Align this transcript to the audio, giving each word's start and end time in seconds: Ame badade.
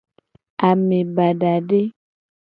Ame 0.67 0.99
badade. 1.15 1.81